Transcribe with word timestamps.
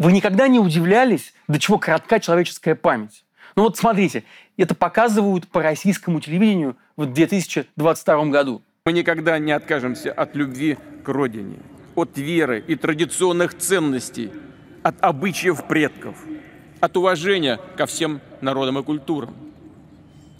Вы 0.00 0.12
никогда 0.12 0.48
не 0.48 0.58
удивлялись, 0.58 1.34
до 1.46 1.58
чего 1.58 1.76
коротка 1.76 2.20
человеческая 2.20 2.74
память? 2.74 3.22
Ну 3.54 3.64
вот 3.64 3.76
смотрите, 3.76 4.24
это 4.56 4.74
показывают 4.74 5.46
по 5.46 5.62
российскому 5.62 6.20
телевидению 6.20 6.78
в 6.96 7.04
2022 7.04 8.24
году. 8.26 8.62
Мы 8.86 8.94
никогда 8.94 9.38
не 9.38 9.52
откажемся 9.52 10.10
от 10.10 10.34
любви 10.34 10.78
к 11.04 11.08
родине, 11.10 11.58
от 11.96 12.16
веры 12.16 12.64
и 12.66 12.76
традиционных 12.76 13.58
ценностей, 13.58 14.30
от 14.82 14.94
обычаев 15.02 15.66
предков, 15.68 16.16
от 16.80 16.96
уважения 16.96 17.60
ко 17.76 17.84
всем 17.84 18.22
народам 18.40 18.78
и 18.78 18.82
культурам. 18.82 19.36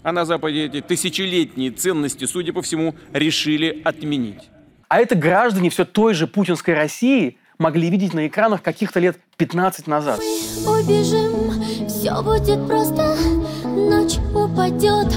А 0.01 0.11
на 0.11 0.25
Западе 0.25 0.65
эти 0.65 0.81
тысячелетние 0.81 1.69
ценности, 1.69 2.25
судя 2.25 2.51
по 2.51 2.63
всему, 2.63 2.95
решили 3.13 3.79
отменить. 3.85 4.49
А 4.87 4.99
это 4.99 5.13
граждане 5.13 5.69
все 5.69 5.85
той 5.85 6.15
же 6.15 6.25
путинской 6.25 6.73
России 6.73 7.37
могли 7.61 7.89
видеть 7.89 8.13
на 8.13 8.27
экранах 8.27 8.61
каких-то 8.61 8.99
лет 8.99 9.17
15 9.37 9.87
назад. 9.87 10.19
Мы 10.65 10.81
убежим, 10.81 11.87
все 11.87 12.21
будет 12.21 12.67
просто, 12.67 13.15
ночь 13.63 14.17
упадет, 14.33 15.15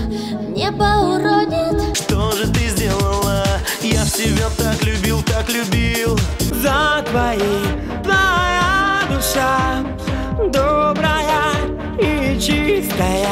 небо 0.55 0.85
уронит. 1.01 1.97
Что 1.97 2.31
же 2.33 2.53
ты 2.53 2.69
сделала? 2.69 3.45
Я 3.81 4.05
тебя 4.05 4.49
так 4.57 4.83
любил, 4.85 5.23
так 5.23 5.49
любил. 5.49 6.17
За 6.39 7.05
твоей, 7.09 7.65
твоя 8.03 9.01
душа 9.09 9.83
добрая 10.53 11.55
и 11.99 12.39
чистая. 12.39 13.27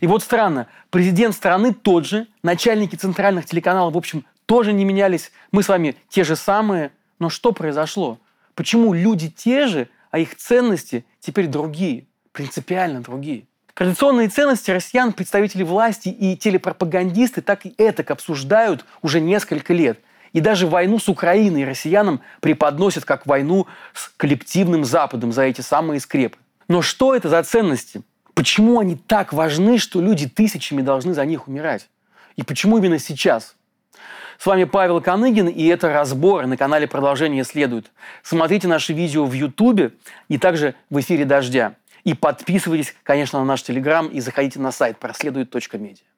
И 0.00 0.06
вот 0.06 0.22
странно, 0.22 0.68
президент 0.90 1.34
страны 1.34 1.74
тот 1.74 2.06
же, 2.06 2.26
начальники 2.42 2.96
центральных 2.96 3.46
телеканалов, 3.46 3.94
в 3.94 3.98
общем, 3.98 4.24
тоже 4.46 4.72
не 4.72 4.84
менялись. 4.84 5.32
Мы 5.50 5.62
с 5.62 5.68
вами 5.68 5.96
те 6.08 6.24
же 6.24 6.36
самые. 6.36 6.92
Но 7.18 7.28
что 7.28 7.52
произошло? 7.52 8.18
Почему 8.54 8.92
люди 8.92 9.28
те 9.30 9.66
же, 9.66 9.88
а 10.10 10.18
их 10.18 10.36
ценности 10.36 11.04
теперь 11.20 11.46
другие, 11.46 12.06
принципиально 12.32 13.02
другие? 13.02 13.46
Традиционные 13.74 14.28
ценности 14.28 14.70
россиян 14.70 15.12
представители 15.12 15.62
власти 15.62 16.08
и 16.08 16.36
телепропагандисты 16.36 17.40
так 17.40 17.64
и 17.64 17.74
это 17.78 18.02
обсуждают 18.12 18.84
уже 19.00 19.20
несколько 19.20 19.72
лет. 19.72 19.98
И 20.32 20.40
даже 20.40 20.66
войну 20.66 20.98
с 20.98 21.08
Украиной 21.08 21.64
россиянам 21.64 22.20
преподносят 22.40 23.04
как 23.04 23.26
войну 23.26 23.66
с 23.94 24.10
коллективным 24.16 24.84
Западом 24.84 25.32
за 25.32 25.42
эти 25.42 25.60
самые 25.62 26.00
скрепы. 26.00 26.38
Но 26.68 26.82
что 26.82 27.14
это 27.14 27.28
за 27.28 27.42
ценности? 27.42 28.02
Почему 28.34 28.78
они 28.78 28.96
так 28.96 29.32
важны, 29.32 29.78
что 29.78 30.00
люди 30.00 30.28
тысячами 30.28 30.80
должны 30.80 31.12
за 31.12 31.24
них 31.24 31.48
умирать? 31.48 31.88
И 32.36 32.42
почему 32.42 32.78
именно 32.78 32.98
сейчас? 32.98 33.56
С 34.38 34.46
вами 34.46 34.64
Павел 34.64 35.00
Коныгин, 35.00 35.48
и 35.48 35.66
это 35.66 35.92
разбор 35.92 36.46
на 36.46 36.56
канале 36.56 36.88
«Продолжение 36.88 37.44
следует». 37.44 37.92
Смотрите 38.22 38.66
наши 38.68 38.92
видео 38.92 39.24
в 39.24 39.32
Ютубе 39.32 39.92
и 40.28 40.38
также 40.38 40.74
в 40.90 40.98
эфире 41.00 41.24
«Дождя». 41.24 41.74
И 42.04 42.14
подписывайтесь, 42.14 42.94
конечно, 43.04 43.38
на 43.38 43.44
наш 43.44 43.62
Телеграм 43.62 44.08
и 44.08 44.20
заходите 44.20 44.58
на 44.58 44.72
сайт 44.72 44.98
проследует.медиа. 44.98 46.11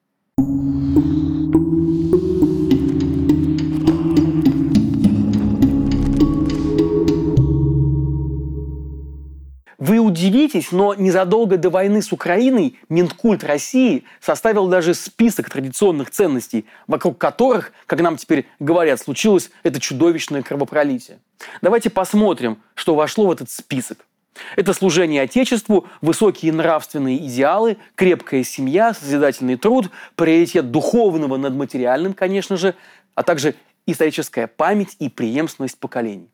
Вы 9.87 9.99
удивитесь, 9.99 10.73
но 10.73 10.95
незадолго 10.95 11.59
до 11.59 11.69
войны 11.69 12.01
с 12.01 12.11
Украиной 12.11 12.79
Минкульт 12.89 13.45
России 13.45 14.05
составил 14.19 14.67
даже 14.67 14.95
список 14.95 15.51
традиционных 15.51 16.11
ценностей, 16.11 16.65
вокруг 16.87 17.19
которых, 17.19 17.71
как 17.85 18.01
нам 18.01 18.17
теперь 18.17 18.47
говорят, 18.61 18.99
случилось 18.99 19.51
это 19.63 19.79
чудовищное 19.81 20.41
кровопролитие. 20.41 21.19
Давайте 21.61 21.91
посмотрим, 21.91 22.63
что 22.75 22.95
вошло 22.95 23.27
в 23.27 23.33
этот 23.33 23.51
список. 23.51 24.07
Это 24.57 24.73
служение 24.73 25.21
Отечеству, 25.21 25.87
высокие 26.01 26.55
нравственные 26.55 27.19
идеалы, 27.19 27.77
крепкая 27.95 28.43
семья, 28.43 28.95
созидательный 28.95 29.57
труд, 29.57 29.91
приоритет 30.17 30.71
духовного 30.71 31.37
над 31.37 31.53
материальным, 31.53 32.15
конечно 32.15 32.57
же, 32.57 32.75
а 33.15 33.23
также 33.23 33.55
историческая 33.85 34.47
память 34.47 34.97
и 34.99 35.11
преемственность 35.11 35.79
поколений. 35.79 36.31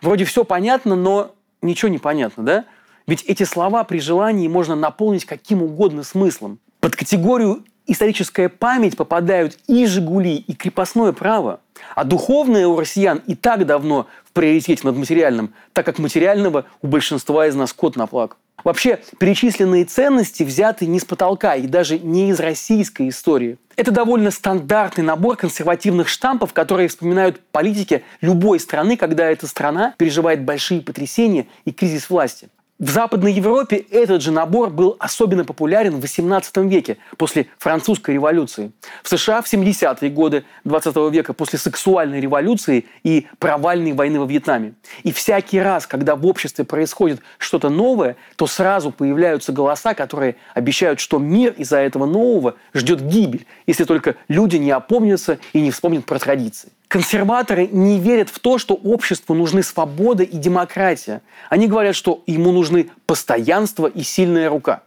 Вроде 0.00 0.24
все 0.24 0.42
понятно, 0.42 0.96
но 0.96 1.34
ничего 1.60 1.90
не 1.90 1.98
понятно, 1.98 2.42
да? 2.42 2.64
Ведь 3.06 3.22
эти 3.24 3.42
слова 3.42 3.84
при 3.84 3.98
желании 3.98 4.48
можно 4.48 4.74
наполнить 4.74 5.24
каким 5.24 5.62
угодно 5.62 6.02
смыслом. 6.02 6.58
Под 6.80 6.96
категорию 6.96 7.64
историческая 7.86 8.48
память 8.48 8.96
попадают 8.96 9.58
и 9.66 9.86
«Жигули», 9.86 10.36
и 10.36 10.54
крепостное 10.54 11.12
право. 11.12 11.60
А 11.94 12.04
духовное 12.04 12.66
у 12.66 12.78
россиян 12.78 13.20
и 13.26 13.34
так 13.34 13.66
давно 13.66 14.06
в 14.24 14.32
приоритете 14.32 14.86
над 14.86 14.96
материальным, 14.96 15.52
так 15.72 15.84
как 15.84 15.98
материального 15.98 16.64
у 16.82 16.86
большинства 16.86 17.46
из 17.46 17.54
нас 17.54 17.72
кот 17.72 17.96
наплакал. 17.96 18.38
Вообще, 18.62 19.00
перечисленные 19.18 19.84
ценности 19.84 20.42
взяты 20.42 20.86
не 20.86 20.98
с 20.98 21.04
потолка 21.04 21.54
и 21.54 21.66
даже 21.66 21.98
не 21.98 22.30
из 22.30 22.40
российской 22.40 23.10
истории. 23.10 23.58
Это 23.76 23.90
довольно 23.90 24.30
стандартный 24.30 25.04
набор 25.04 25.36
консервативных 25.36 26.08
штампов, 26.08 26.54
которые 26.54 26.88
вспоминают 26.88 27.40
политики 27.52 28.04
любой 28.22 28.58
страны, 28.60 28.96
когда 28.96 29.30
эта 29.30 29.46
страна 29.46 29.94
переживает 29.98 30.44
большие 30.44 30.80
потрясения 30.80 31.46
и 31.66 31.72
кризис 31.72 32.08
власти. 32.08 32.48
В 32.80 32.90
Западной 32.90 33.32
Европе 33.32 33.76
этот 33.76 34.20
же 34.20 34.32
набор 34.32 34.68
был 34.68 34.96
особенно 34.98 35.44
популярен 35.44 36.00
в 36.00 36.04
XVIII 36.04 36.66
веке, 36.66 36.96
после 37.16 37.46
французской 37.56 38.14
революции. 38.14 38.72
В 39.04 39.08
США 39.08 39.42
в 39.42 39.52
70-е 39.52 40.10
годы 40.10 40.44
20 40.64 40.96
века, 41.12 41.34
после 41.34 41.60
сексуальной 41.60 42.20
революции 42.20 42.86
и 43.04 43.28
провальной 43.38 43.92
войны 43.92 44.18
во 44.18 44.26
Вьетнаме. 44.26 44.74
И 45.04 45.12
всякий 45.12 45.60
раз, 45.60 45.86
когда 45.86 46.16
в 46.16 46.26
обществе 46.26 46.64
происходит 46.64 47.20
что-то 47.38 47.68
новое, 47.68 48.16
то 48.34 48.48
сразу 48.48 48.90
появляются 48.90 49.52
голоса, 49.52 49.94
которые 49.94 50.34
обещают, 50.52 50.98
что 50.98 51.18
мир 51.18 51.54
из-за 51.56 51.78
этого 51.78 52.06
нового 52.06 52.56
ждет 52.74 53.02
гибель, 53.02 53.46
если 53.68 53.84
только 53.84 54.16
люди 54.26 54.56
не 54.56 54.72
опомнятся 54.72 55.38
и 55.52 55.60
не 55.60 55.70
вспомнят 55.70 56.06
про 56.06 56.18
традиции. 56.18 56.70
Консерваторы 56.88 57.66
не 57.66 57.98
верят 57.98 58.28
в 58.28 58.38
то, 58.38 58.58
что 58.58 58.74
обществу 58.74 59.34
нужны 59.34 59.62
свобода 59.62 60.22
и 60.22 60.36
демократия. 60.36 61.22
Они 61.50 61.66
говорят, 61.66 61.96
что 61.96 62.22
ему 62.26 62.52
нужны 62.52 62.90
постоянство 63.06 63.86
и 63.86 64.02
сильная 64.02 64.48
рука. 64.48 64.82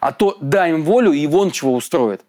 А 0.00 0.12
то 0.12 0.36
дай 0.40 0.70
им 0.70 0.84
волю, 0.84 1.12
и 1.12 1.26
вон 1.26 1.50
чего 1.50 1.74
устроит. 1.74 2.22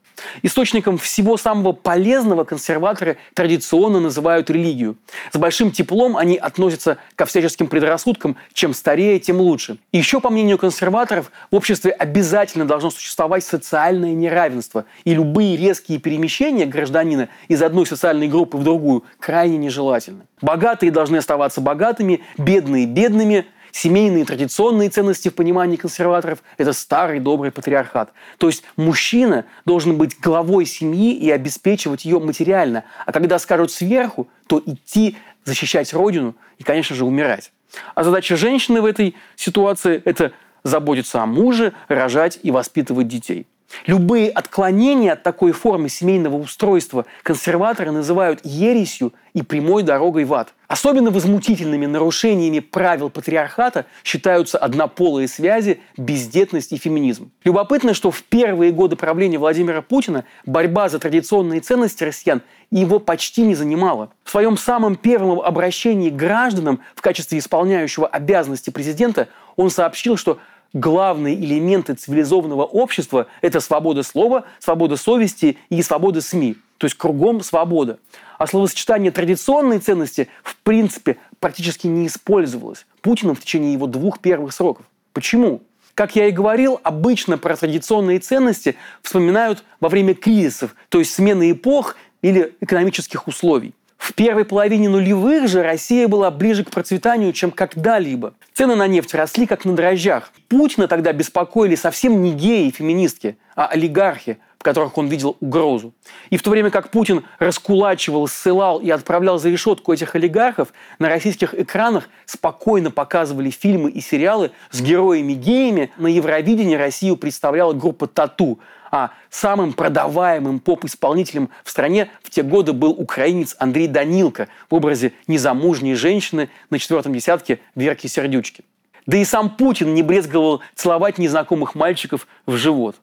Источником 0.44 0.98
всего 0.98 1.38
самого 1.38 1.72
полезного 1.72 2.44
консерваторы 2.44 3.18
традиционно 3.34 4.00
называют 4.00 4.50
религию. 4.50 4.98
С 5.32 5.38
большим 5.38 5.72
теплом 5.72 6.18
они 6.18 6.38
относятся 6.38 6.98
ко 7.16 7.26
всяческим 7.26 7.68
предрассудкам, 7.68 8.38
чем 8.54 8.74
старее, 8.74 9.20
тем 9.20 9.38
лучше. 9.38 9.78
И 9.92 9.98
еще, 9.98 10.20
по 10.20 10.30
мнению 10.30 10.58
консерваторов, 10.58 11.32
в 11.52 11.56
обществе 11.56 11.92
обязательно 11.92 12.66
должно 12.66 12.92
существовать 12.92 13.44
социальное 13.44 14.14
неравенство, 14.14 14.86
и 15.04 15.14
любые 15.14 15.58
резкие 15.58 16.00
перемещения 16.00 16.66
гражданина 16.66 17.30
из 17.48 17.62
одной 17.62 17.86
социальной 17.86 18.28
группы 18.28 18.58
в 18.58 18.64
другую 18.64 19.04
крайне 19.20 19.58
нежелательны. 19.58 20.26
Богатые 20.42 20.92
должны 20.92 21.18
оставаться 21.18 21.62
богатыми, 21.62 22.22
бедные– 22.38 22.86
бедными, 22.88 23.46
семейные 23.76 24.24
традиционные 24.24 24.90
ценности 24.90 25.28
в 25.28 25.36
понимании 25.36 25.76
консерваторов– 25.76 26.40
это 26.58 26.72
старый 26.72 27.20
добрый 27.20 27.52
патриархат. 27.52 28.14
То 28.38 28.48
есть 28.48 28.64
мужчина 28.78 29.44
должен 29.66 29.98
быть 29.98 30.18
главой 30.18 30.66
семьи 30.66 31.14
и 31.14 31.30
обеспечивать 31.30 32.06
ее 32.06 32.20
материально. 32.20 32.86
А 33.06 33.12
когда 33.12 33.38
скажут 33.38 33.72
сверху, 33.72 34.30
то 34.48 34.64
идти 34.66 35.18
защищать 35.44 35.94
родину 35.94 36.36
и, 36.58 36.64
конечно 36.64 36.96
же, 36.96 37.04
умирать. 37.04 37.52
А 37.96 38.06
задача 38.06 38.38
женщины 38.38 38.82
в 38.82 38.86
этой 38.86 39.14
ситуации– 39.36 40.02
это 40.06 40.32
заботиться 40.64 41.22
о 41.22 41.26
муже, 41.26 41.74
рожать 41.90 42.40
и 42.44 42.52
воспитывать 42.52 43.10
детей. 43.10 43.46
Любые 43.86 44.30
отклонения 44.30 45.14
от 45.14 45.24
такой 45.24 45.52
формы 45.52 45.90
семейного 45.90 46.38
устройства 46.38 47.06
консерваторы 47.24 47.92
называют 47.92 48.40
ересью 48.44 49.14
и 49.34 49.42
прямой 49.42 49.84
дорогой 49.84 50.24
в 50.24 50.34
ад. 50.34 50.54
Особенно 50.68 51.12
возмутительными 51.12 51.86
нарушениями 51.86 52.60
правил 52.60 53.10
патриархата 53.10 53.86
считаются 54.04 54.58
однополые 54.58 55.28
связи, 55.28 55.82
бездетность 55.98 56.72
и 56.72 56.78
феминизм. 56.78 57.32
Любопытно, 57.44 57.94
что 57.94 58.12
в 58.12 58.24
первые 58.24 58.72
годы 58.72 58.96
правления 58.96 59.38
Владимира 59.38 59.82
Путина 59.82 60.26
борьба 60.46 60.90
за 60.90 61.00
традиционные 61.00 61.60
ценности 61.60 62.04
россиян 62.04 62.42
его 62.72 63.00
почти 63.00 63.42
не 63.44 63.56
занимала. 63.56 64.12
В 64.24 64.32
своем 64.32 64.58
самом 64.58 64.96
первом 64.96 65.42
обращении 65.42 66.10
к 66.10 66.16
гражданам 66.16 66.80
в 66.96 67.02
качестве 67.02 67.38
исполняющего 67.38 68.08
обязанности 68.08 68.70
президента 68.70 69.28
он 69.56 69.70
сообщил, 69.70 70.18
что 70.18 70.40
главные 70.76 71.36
элементы 71.36 71.96
цивилизованного 71.96 72.66
общества– 72.66 73.28
это 73.42 73.60
свобода 73.62 74.04
слова, 74.04 74.44
свобода 74.60 74.98
совести 74.98 75.58
и 75.70 75.82
свобода 75.82 76.22
СМИ. 76.22 76.58
То 76.78 76.86
есть 76.86 76.98
кругом 76.98 77.42
свобода. 77.42 77.98
А 78.38 78.46
словосочетание 78.46 79.12
традиционные 79.12 79.80
ценности 79.80 80.28
в 80.44 80.58
принципе 80.58 81.18
практически 81.40 81.88
не 81.88 82.06
использовалось 82.08 82.86
Путиным 83.02 83.34
в 83.34 83.40
течение 83.40 83.72
его 83.72 83.88
двух 83.88 84.20
первых 84.20 84.54
сроков. 84.54 84.86
Почему? 85.14 85.62
Как 85.94 86.18
я 86.18 86.28
и 86.28 86.32
говорил, 86.32 86.82
обычно 86.84 87.38
про 87.38 87.56
традиционные 87.56 88.20
ценности 88.20 88.76
вспоминают 89.02 89.64
во 89.80 89.88
время 89.88 90.14
кризисов, 90.14 90.76
то 90.90 91.00
есть 91.00 91.14
смены 91.14 91.52
эпох 91.52 91.96
или 92.22 92.54
экономических 92.60 93.28
условий. 93.30 93.74
В 93.98 94.14
первой 94.14 94.46
половине 94.46 94.90
нулевых 94.90 95.48
же 95.48 95.64
Россия 95.64 96.08
была 96.08 96.30
ближе 96.32 96.64
к 96.64 96.70
процветанию, 96.70 97.34
чем 97.34 97.52
когда-либо. 97.52 98.34
Цены 98.54 98.76
на 98.76 98.88
нефть 98.88 99.14
росли 99.14 99.48
как 99.48 99.66
на 99.66 99.76
дрожжах. 99.76 100.32
Путина 100.48 100.88
тогда 100.88 101.12
беспокоили 101.12 101.76
совсем 101.76 102.22
не 102.22 102.34
геи 102.34 102.68
и 102.68 102.72
феминистки, 102.72 103.38
а 103.56 103.68
олигархи, 103.68 104.38
которых 104.66 104.98
он 104.98 105.08
видел 105.08 105.38
угрозу. 105.42 105.94
И 106.32 106.38
в 106.38 106.42
то 106.42 106.50
время 106.50 106.72
как 106.72 106.90
Путин 106.90 107.24
раскулачивал, 107.38 108.28
ссылал 108.28 108.80
и 108.80 108.90
отправлял 108.90 109.38
за 109.38 109.50
решетку 109.50 109.94
этих 109.94 110.16
олигархов, 110.16 110.74
на 110.98 111.08
российских 111.08 111.54
экранах 111.54 112.10
спокойно 112.26 112.90
показывали 112.90 113.52
фильмы 113.52 113.92
и 113.92 114.02
сериалы 114.02 114.50
с 114.72 114.82
героями-геями. 114.82 115.92
На 115.98 116.08
Евровидении 116.08 116.76
Россию 116.76 117.16
представляла 117.16 117.74
группа 117.74 118.08
«Тату», 118.08 118.58
а 118.90 119.12
самым 119.30 119.74
продаваемым 119.74 120.60
поп-исполнителем 120.60 121.52
в 121.64 121.70
стране 121.70 122.10
в 122.24 122.32
те 122.32 122.42
годы 122.42 122.74
был 122.74 122.90
украинец 122.90 123.56
Андрей 123.60 123.88
Данилко 123.88 124.48
в 124.68 124.74
образе 124.74 125.14
незамужней 125.28 125.94
женщины 125.94 126.50
на 126.72 126.80
четвертом 126.80 127.14
десятке 127.14 127.60
Верки 127.76 128.08
Сердючки. 128.08 128.64
Да 129.06 129.18
и 129.18 129.26
сам 129.26 129.52
Путин 129.52 129.94
не 129.94 130.02
брезговал 130.02 130.62
целовать 130.74 131.20
незнакомых 131.20 131.76
мальчиков 131.76 132.26
в 132.48 132.56
живот. 132.56 132.96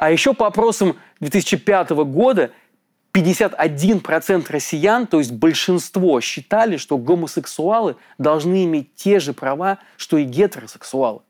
А 0.00 0.10
еще 0.10 0.34
по 0.34 0.46
опросам 0.46 0.96
2005 1.20 1.90
года 1.90 2.50
51% 3.14 4.46
россиян, 4.50 5.06
то 5.06 5.18
есть 5.18 5.32
большинство, 5.32 6.20
считали, 6.20 6.76
что 6.76 6.98
гомосексуалы 6.98 7.96
должны 8.18 8.64
иметь 8.64 8.94
те 8.96 9.20
же 9.20 9.32
права, 9.32 9.78
что 9.96 10.18
и 10.18 10.24
гетеросексуалы. 10.24 11.20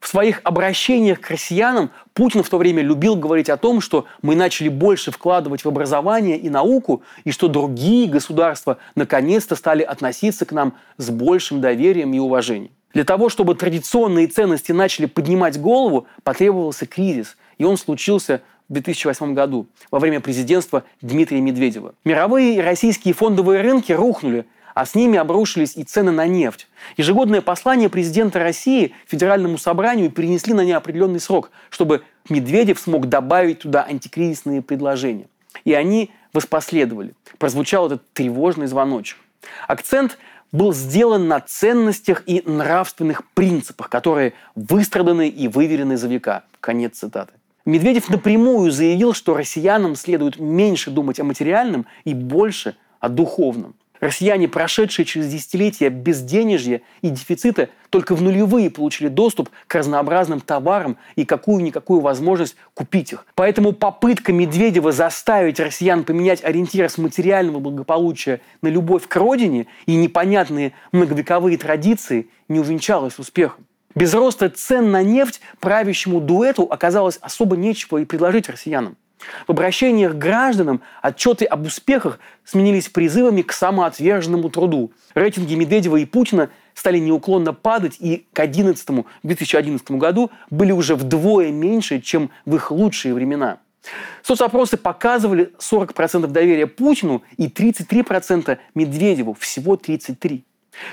В 0.00 0.08
своих 0.08 0.40
обращениях 0.44 1.20
к 1.20 1.28
россиянам 1.28 1.90
Путин 2.14 2.42
в 2.42 2.48
то 2.48 2.56
время 2.56 2.82
любил 2.82 3.16
говорить 3.16 3.50
о 3.50 3.58
том, 3.58 3.82
что 3.82 4.06
мы 4.22 4.34
начали 4.34 4.68
больше 4.68 5.10
вкладывать 5.10 5.62
в 5.62 5.68
образование 5.68 6.38
и 6.38 6.48
науку, 6.48 7.02
и 7.24 7.30
что 7.30 7.48
другие 7.48 8.08
государства 8.08 8.78
наконец-то 8.94 9.56
стали 9.56 9.82
относиться 9.82 10.46
к 10.46 10.52
нам 10.52 10.74
с 10.96 11.10
большим 11.10 11.60
доверием 11.60 12.14
и 12.14 12.18
уважением. 12.18 12.72
Для 12.92 13.04
того, 13.04 13.28
чтобы 13.28 13.54
традиционные 13.54 14.26
ценности 14.26 14.72
начали 14.72 15.06
поднимать 15.06 15.60
голову, 15.60 16.06
потребовался 16.24 16.86
кризис, 16.86 17.36
и 17.58 17.64
он 17.64 17.76
случился 17.76 18.42
в 18.68 18.72
2008 18.72 19.34
году 19.34 19.66
во 19.90 19.98
время 19.98 20.20
президентства 20.20 20.84
Дмитрия 21.00 21.40
Медведева. 21.40 21.94
Мировые 22.04 22.56
и 22.56 22.60
российские 22.60 23.14
фондовые 23.14 23.62
рынки 23.62 23.92
рухнули, 23.92 24.46
а 24.74 24.86
с 24.86 24.94
ними 24.94 25.18
обрушились 25.18 25.76
и 25.76 25.84
цены 25.84 26.12
на 26.12 26.26
нефть. 26.26 26.68
Ежегодное 26.96 27.42
послание 27.42 27.88
президента 27.88 28.38
России 28.38 28.94
Федеральному 29.06 29.58
собранию 29.58 30.10
перенесли 30.10 30.54
на 30.54 30.64
неопределенный 30.64 31.20
срок, 31.20 31.50
чтобы 31.68 32.02
Медведев 32.28 32.78
смог 32.78 33.08
добавить 33.08 33.60
туда 33.60 33.84
антикризисные 33.84 34.62
предложения. 34.62 35.26
И 35.64 35.74
они 35.74 36.10
воспоследовали. 36.32 37.14
Прозвучал 37.38 37.86
этот 37.86 38.02
тревожный 38.12 38.66
звоночек. 38.66 39.18
Акцент 39.66 40.18
был 40.52 40.72
сделан 40.72 41.28
на 41.28 41.40
ценностях 41.40 42.22
и 42.26 42.42
нравственных 42.44 43.24
принципах, 43.30 43.88
которые 43.88 44.34
выстраданы 44.54 45.28
и 45.28 45.48
выверены 45.48 45.96
за 45.96 46.08
века. 46.08 46.44
Конец 46.60 46.98
цитаты. 46.98 47.32
Медведев 47.64 48.08
напрямую 48.08 48.70
заявил, 48.70 49.12
что 49.12 49.34
россиянам 49.34 49.94
следует 49.94 50.38
меньше 50.38 50.90
думать 50.90 51.20
о 51.20 51.24
материальном 51.24 51.86
и 52.04 52.14
больше 52.14 52.76
о 53.00 53.08
духовном. 53.08 53.74
Россияне, 54.00 54.48
прошедшие 54.48 55.04
через 55.04 55.28
десятилетия 55.28 55.90
безденежья 55.90 56.80
и 57.02 57.10
дефицита, 57.10 57.68
только 57.90 58.14
в 58.14 58.22
нулевые 58.22 58.70
получили 58.70 59.08
доступ 59.08 59.50
к 59.66 59.74
разнообразным 59.74 60.40
товарам 60.40 60.96
и 61.16 61.24
какую-никакую 61.24 62.00
возможность 62.00 62.56
купить 62.72 63.12
их. 63.12 63.26
Поэтому 63.34 63.72
попытка 63.72 64.32
Медведева 64.32 64.90
заставить 64.92 65.60
россиян 65.60 66.04
поменять 66.04 66.42
ориентиры 66.42 66.88
с 66.88 66.96
материального 66.96 67.58
благополучия 67.58 68.40
на 68.62 68.68
любовь 68.68 69.06
к 69.06 69.16
родине 69.16 69.66
и 69.84 69.94
непонятные 69.94 70.72
многовековые 70.92 71.58
традиции 71.58 72.28
не 72.48 72.58
увенчалась 72.58 73.18
успехом. 73.18 73.66
Без 73.94 74.14
роста 74.14 74.48
цен 74.48 74.90
на 74.92 75.02
нефть 75.02 75.40
правящему 75.58 76.20
дуэту 76.20 76.62
оказалось 76.62 77.18
особо 77.20 77.56
нечего 77.56 77.98
и 77.98 78.04
предложить 78.04 78.48
россиянам. 78.48 78.96
В 79.46 79.50
обращениях 79.50 80.12
к 80.12 80.18
гражданам 80.18 80.80
отчеты 81.02 81.44
об 81.44 81.66
успехах 81.66 82.18
сменились 82.44 82.88
призывами 82.88 83.42
к 83.42 83.52
самоотверженному 83.52 84.48
труду. 84.50 84.92
Рейтинги 85.14 85.54
Медведева 85.54 85.96
и 85.96 86.04
Путина 86.04 86.50
стали 86.74 86.98
неуклонно 86.98 87.52
падать 87.52 87.96
и 87.98 88.26
к 88.32 88.36
2011, 88.36 89.06
2011 89.22 89.90
году 89.92 90.30
были 90.48 90.72
уже 90.72 90.94
вдвое 90.94 91.50
меньше, 91.50 92.00
чем 92.00 92.30
в 92.46 92.54
их 92.56 92.70
лучшие 92.70 93.14
времена. 93.14 93.58
Соцопросы 94.22 94.76
показывали 94.76 95.52
40% 95.58 96.26
доверия 96.26 96.66
Путину 96.66 97.22
и 97.36 97.48
33% 97.48 98.58
Медведеву, 98.74 99.34
всего 99.34 99.76
33%. 99.76 100.42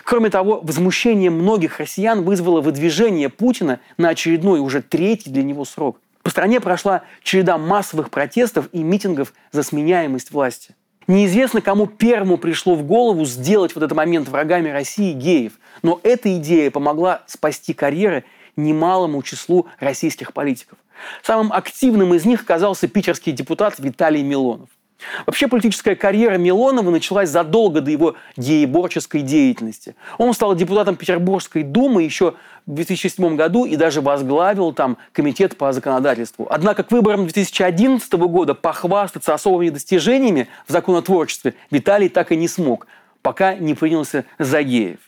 Кроме 0.03 0.29
того, 0.29 0.59
возмущение 0.63 1.29
многих 1.29 1.79
россиян 1.79 2.23
вызвало 2.23 2.61
выдвижение 2.61 3.29
Путина 3.29 3.79
на 3.97 4.09
очередной, 4.09 4.59
уже 4.59 4.81
третий 4.81 5.29
для 5.29 5.43
него 5.43 5.65
срок. 5.65 5.99
По 6.27 6.31
стране 6.31 6.59
прошла 6.59 7.03
череда 7.23 7.57
массовых 7.57 8.09
протестов 8.09 8.67
и 8.73 8.83
митингов 8.83 9.31
за 9.53 9.63
сменяемость 9.63 10.31
власти. 10.31 10.75
Неизвестно, 11.07 11.61
кому 11.61 11.87
первому 11.87 12.37
пришло 12.37 12.75
в 12.75 12.83
голову 12.83 13.23
сделать 13.23 13.71
в 13.71 13.77
этот 13.77 13.93
момент 13.93 14.27
врагами 14.27 14.67
России 14.67 15.13
геев, 15.13 15.53
но 15.83 16.01
эта 16.03 16.37
идея 16.37 16.69
помогла 16.69 17.21
спасти 17.27 17.73
карьеры 17.73 18.25
немалому 18.57 19.23
числу 19.23 19.67
российских 19.79 20.33
политиков. 20.33 20.77
Самым 21.23 21.53
активным 21.53 22.13
из 22.13 22.25
них 22.25 22.41
оказался 22.41 22.89
питерский 22.89 23.31
депутат 23.31 23.79
Виталий 23.79 24.21
Милонов. 24.21 24.67
Вообще 25.25 25.47
политическая 25.47 25.95
карьера 25.95 26.37
Милонова 26.37 26.89
началась 26.89 27.29
задолго 27.29 27.81
до 27.81 27.91
его 27.91 28.15
дееборческой 28.35 29.21
деятельности. 29.21 29.95
Он 30.17 30.33
стал 30.33 30.55
депутатом 30.55 30.95
Петербургской 30.95 31.63
думы 31.63 32.03
еще 32.03 32.33
в 32.67 32.73
2007 32.73 33.35
году 33.35 33.65
и 33.65 33.75
даже 33.77 34.01
возглавил 34.01 34.73
там 34.73 34.97
комитет 35.13 35.57
по 35.57 35.71
законодательству. 35.71 36.47
Однако 36.49 36.83
к 36.83 36.91
выборам 36.91 37.21
2011 37.21 38.11
года 38.13 38.53
похвастаться 38.53 39.33
особыми 39.33 39.69
достижениями 39.69 40.49
в 40.67 40.71
законотворчестве 40.71 41.55
Виталий 41.71 42.09
так 42.09 42.31
и 42.31 42.35
не 42.35 42.47
смог, 42.47 42.85
пока 43.21 43.55
не 43.55 43.73
принялся 43.73 44.25
за 44.37 44.61
геев. 44.61 44.99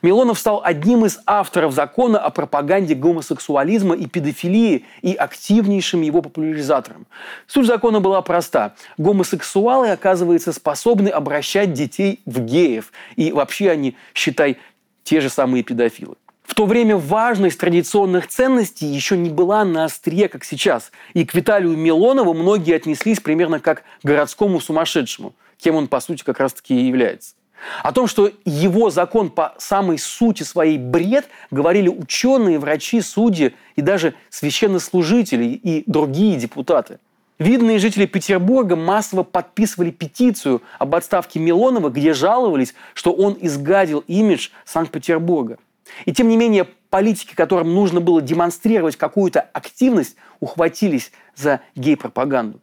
Милонов 0.00 0.38
стал 0.38 0.62
одним 0.64 1.04
из 1.06 1.18
авторов 1.26 1.72
закона 1.72 2.20
о 2.20 2.30
пропаганде 2.30 2.94
гомосексуализма 2.94 3.96
и 3.96 4.06
педофилии 4.06 4.84
и 5.00 5.14
активнейшим 5.14 6.02
его 6.02 6.22
популяризатором. 6.22 7.06
Суть 7.48 7.66
закона 7.66 8.00
была 8.00 8.22
проста. 8.22 8.74
Гомосексуалы, 8.96 9.90
оказывается, 9.90 10.52
способны 10.52 11.08
обращать 11.08 11.72
детей 11.72 12.20
в 12.26 12.40
геев. 12.40 12.92
И 13.16 13.32
вообще 13.32 13.70
они, 13.70 13.96
считай, 14.14 14.58
те 15.02 15.20
же 15.20 15.28
самые 15.28 15.64
педофилы. 15.64 16.14
В 16.52 16.54
то 16.54 16.66
время 16.66 16.98
важность 16.98 17.58
традиционных 17.58 18.26
ценностей 18.26 18.84
еще 18.84 19.16
не 19.16 19.30
была 19.30 19.64
на 19.64 19.86
острие, 19.86 20.28
как 20.28 20.44
сейчас. 20.44 20.92
И 21.14 21.24
к 21.24 21.32
Виталию 21.32 21.74
Милонову 21.78 22.34
многие 22.34 22.76
отнеслись 22.76 23.20
примерно 23.20 23.58
как 23.58 23.84
к 23.84 23.84
городскому 24.04 24.60
сумасшедшему, 24.60 25.32
кем 25.56 25.76
он, 25.76 25.88
по 25.88 25.98
сути, 26.00 26.22
как 26.22 26.40
раз-таки 26.40 26.78
и 26.78 26.84
является. 26.88 27.36
О 27.82 27.90
том, 27.92 28.06
что 28.06 28.30
его 28.44 28.90
закон 28.90 29.30
по 29.30 29.54
самой 29.56 29.96
сути 29.96 30.42
своей 30.42 30.76
бред, 30.76 31.26
говорили 31.50 31.88
ученые, 31.88 32.58
врачи, 32.58 33.00
судьи 33.00 33.54
и 33.74 33.80
даже 33.80 34.12
священнослужители 34.28 35.46
и 35.46 35.84
другие 35.86 36.36
депутаты. 36.36 36.98
Видные 37.38 37.78
жители 37.78 38.04
Петербурга 38.04 38.76
массово 38.76 39.22
подписывали 39.22 39.90
петицию 39.90 40.60
об 40.78 40.94
отставке 40.94 41.40
Милонова, 41.40 41.88
где 41.88 42.12
жаловались, 42.12 42.74
что 42.92 43.14
он 43.14 43.38
изгадил 43.40 44.04
имидж 44.06 44.50
Санкт-Петербурга. 44.66 45.56
И 46.04 46.12
тем 46.12 46.28
не 46.28 46.36
менее, 46.36 46.66
политики, 46.90 47.34
которым 47.34 47.74
нужно 47.74 48.00
было 48.00 48.20
демонстрировать 48.20 48.96
какую-то 48.96 49.40
активность, 49.40 50.16
ухватились 50.40 51.12
за 51.34 51.60
гей-пропаганду. 51.74 52.60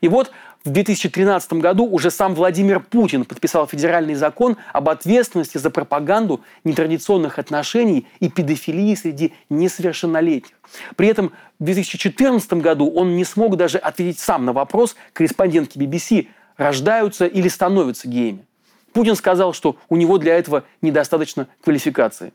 И 0.00 0.08
вот 0.08 0.30
в 0.64 0.70
2013 0.70 1.54
году 1.54 1.86
уже 1.86 2.10
сам 2.10 2.34
Владимир 2.34 2.78
Путин 2.78 3.24
подписал 3.24 3.66
федеральный 3.66 4.14
закон 4.14 4.56
об 4.72 4.88
ответственности 4.88 5.58
за 5.58 5.70
пропаганду 5.70 6.40
нетрадиционных 6.62 7.38
отношений 7.40 8.06
и 8.20 8.28
педофилии 8.28 8.94
среди 8.94 9.32
несовершеннолетних. 9.50 10.54
При 10.94 11.08
этом 11.08 11.32
в 11.58 11.64
2014 11.64 12.52
году 12.54 12.88
он 12.90 13.16
не 13.16 13.24
смог 13.24 13.56
даже 13.56 13.78
ответить 13.78 14.20
сам 14.20 14.44
на 14.44 14.52
вопрос 14.52 14.94
корреспондентки 15.12 15.78
BBC, 15.78 16.28
рождаются 16.56 17.26
или 17.26 17.48
становятся 17.48 18.06
геями. 18.06 18.46
Путин 18.92 19.16
сказал, 19.16 19.54
что 19.54 19.76
у 19.88 19.96
него 19.96 20.18
для 20.18 20.36
этого 20.36 20.64
недостаточно 20.80 21.48
квалификации. 21.64 22.32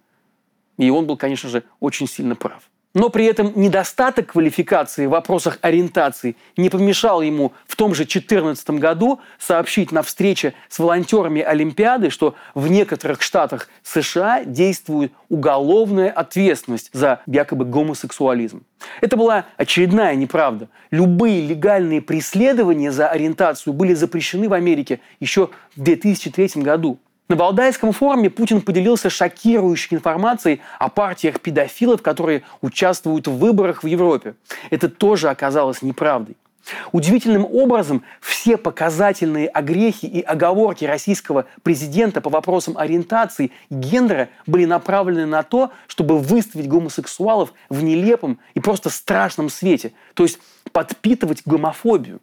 И 0.77 0.89
он 0.89 1.05
был, 1.05 1.17
конечно 1.17 1.49
же, 1.49 1.63
очень 1.79 2.07
сильно 2.07 2.35
прав. 2.35 2.63
Но 2.97 3.09
при 3.09 3.25
этом 3.25 3.51
недостаток 3.55 4.31
квалификации 4.31 5.05
в 5.05 5.11
вопросах 5.11 5.59
ориентации 5.61 6.35
не 6.57 6.71
помешал 6.71 7.21
ему 7.21 7.53
в 7.67 7.75
том 7.75 7.93
же 7.93 8.05
2014 8.05 8.71
году 8.71 9.19
сообщить 9.37 9.91
на 9.91 10.01
встрече 10.01 10.55
с 10.67 10.79
волонтерами 10.79 11.43
Олимпиады, 11.43 12.09
что 12.09 12.33
в 12.55 12.69
некоторых 12.69 13.21
штатах 13.21 13.69
США 13.83 14.43
действует 14.45 15.11
уголовная 15.29 16.09
ответственность 16.09 16.89
за 16.91 17.21
якобы 17.27 17.65
гомосексуализм. 17.65 18.63
Это 19.01 19.15
была 19.15 19.45
очередная 19.57 20.15
неправда. 20.15 20.67
Любые 20.89 21.45
легальные 21.45 22.01
преследования 22.01 22.91
за 22.91 23.09
ориентацию 23.09 23.73
были 23.73 23.93
запрещены 23.93 24.49
в 24.49 24.53
Америке 24.53 25.01
еще 25.19 25.51
в 25.75 25.83
2003 25.83 26.63
году. 26.63 26.97
На 27.29 27.35
Валдайском 27.35 27.91
форуме 27.91 28.29
Путин 28.29 28.61
поделился 28.61 29.09
шокирующей 29.09 29.97
информацией 29.97 30.61
о 30.79 30.87
партиях 30.87 31.41
педофилов, 31.41 32.01
которые 32.01 32.43
участвуют 32.61 33.27
в 33.27 33.37
выборах 33.37 33.83
в 33.83 33.87
Европе. 33.87 34.35
Это 34.69 34.87
тоже 34.87 35.29
оказалось 35.29 35.81
неправдой. 35.81 36.37
Удивительным 36.91 37.45
образом 37.45 38.03
все 38.21 38.57
показательные 38.57 39.47
огрехи 39.47 40.05
и 40.05 40.21
оговорки 40.21 40.85
российского 40.85 41.45
президента 41.63 42.21
по 42.21 42.29
вопросам 42.29 42.77
ориентации 42.77 43.51
и 43.69 43.75
гендера 43.75 44.29
были 44.45 44.65
направлены 44.65 45.25
на 45.25 45.43
то, 45.43 45.71
чтобы 45.87 46.19
выставить 46.19 46.67
гомосексуалов 46.67 47.53
в 47.69 47.83
нелепом 47.83 48.39
и 48.53 48.59
просто 48.59 48.89
страшном 48.89 49.49
свете, 49.49 49.93
то 50.13 50.23
есть 50.23 50.39
подпитывать 50.71 51.41
гомофобию. 51.45 52.21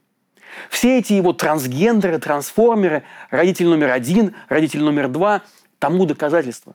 Все 0.71 0.99
эти 0.99 1.13
его 1.13 1.33
трансгендеры, 1.33 2.19
трансформеры, 2.19 3.03
родитель 3.31 3.67
номер 3.67 3.91
один, 3.91 4.35
родитель 4.49 4.83
номер 4.83 5.09
два– 5.09 5.43
тому 5.85 6.07
доказательство. 6.07 6.75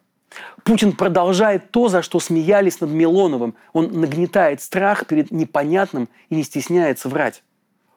Путин 0.64 0.92
продолжает 0.92 1.72
то, 1.72 1.90
за 1.90 2.04
что 2.04 2.20
смеялись 2.20 2.80
над 2.80 2.92
Милоновым. 2.92 3.56
Он 3.74 4.00
нагнетает 4.00 4.62
страх 4.62 5.08
перед 5.08 5.32
непонятным 5.32 6.10
и 6.30 6.36
не 6.36 6.44
стесняется 6.44 7.10
врать. 7.10 7.42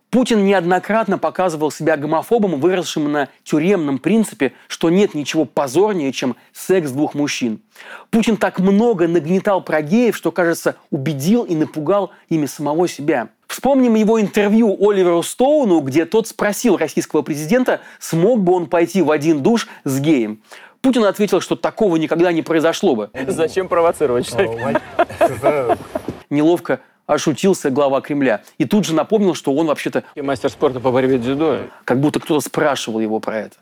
Путин 0.08 0.44
неоднократно 0.44 1.18
показывал 1.18 1.70
себя 1.70 1.98
гомофобом, 1.98 2.60
выросшим 2.60 3.12
на 3.12 3.28
тюремном 3.44 3.98
принципе, 3.98 4.52
что 4.68 4.88
нет 4.88 5.14
ничего 5.14 5.44
позорнее, 5.44 6.12
чем 6.12 6.36
секс 6.52 6.90
двух 6.90 7.14
мужчин. 7.14 7.60
Путин 8.10 8.38
так 8.38 8.58
много 8.58 9.08
нагнетал 9.08 9.62
про 9.62 9.82
геев, 9.82 10.16
что, 10.16 10.30
кажется, 10.30 10.76
убедил 10.90 11.44
и 11.44 11.54
напугал 11.54 12.10
ими 12.28 12.46
самого 12.46 12.88
себя. 12.88 13.28
Вспомним 13.52 13.96
его 13.96 14.18
интервью 14.18 14.74
Оливеру 14.80 15.22
Стоуну, 15.22 15.80
где 15.80 16.06
тот 16.06 16.26
спросил 16.26 16.78
российского 16.78 17.20
президента, 17.20 17.82
смог 18.00 18.40
бы 18.40 18.54
он 18.54 18.66
пойти 18.66 19.02
в 19.02 19.10
один 19.10 19.42
душ 19.42 19.68
с 19.84 20.00
геем. 20.00 20.40
Путин 20.80 21.04
ответил, 21.04 21.42
что 21.42 21.54
такого 21.54 21.96
никогда 21.96 22.32
не 22.32 22.40
произошло 22.40 22.96
бы. 22.96 23.10
Зачем 23.26 23.68
провоцировать 23.68 24.26
человека? 24.26 24.80
Неловко 26.30 26.80
ошутился 27.04 27.68
глава 27.68 28.00
Кремля. 28.00 28.40
И 28.56 28.64
тут 28.64 28.86
же 28.86 28.94
напомнил, 28.94 29.34
что 29.34 29.52
он 29.52 29.66
вообще-то... 29.66 30.04
Мастер 30.16 30.48
спорта 30.48 30.80
по 30.80 30.90
борьбе 30.90 31.18
дзюдо. 31.18 31.58
Как 31.84 32.00
будто 32.00 32.20
кто-то 32.20 32.40
спрашивал 32.40 33.00
его 33.00 33.20
про 33.20 33.38
это. 33.38 33.56